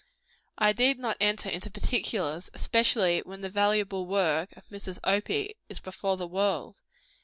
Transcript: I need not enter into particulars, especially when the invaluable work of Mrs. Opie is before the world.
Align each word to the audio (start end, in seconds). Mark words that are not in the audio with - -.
I 0.57 0.73
need 0.73 0.97
not 0.97 1.15
enter 1.19 1.47
into 1.47 1.69
particulars, 1.69 2.49
especially 2.55 3.19
when 3.19 3.41
the 3.41 3.49
invaluable 3.49 4.07
work 4.07 4.51
of 4.57 4.65
Mrs. 4.69 4.99
Opie 5.03 5.53
is 5.69 5.79
before 5.79 6.17
the 6.17 6.25
world. 6.27 6.81